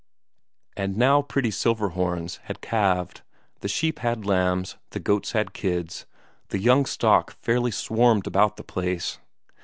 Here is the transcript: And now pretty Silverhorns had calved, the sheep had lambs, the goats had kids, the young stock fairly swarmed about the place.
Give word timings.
And 0.75 0.97
now 0.97 1.21
pretty 1.21 1.51
Silverhorns 1.51 2.37
had 2.45 2.59
calved, 2.59 3.21
the 3.59 3.67
sheep 3.67 3.99
had 3.99 4.25
lambs, 4.25 4.75
the 4.89 4.99
goats 4.99 5.33
had 5.33 5.53
kids, 5.53 6.07
the 6.49 6.57
young 6.57 6.87
stock 6.87 7.33
fairly 7.43 7.69
swarmed 7.69 8.25
about 8.25 8.57
the 8.57 8.63
place. 8.63 9.19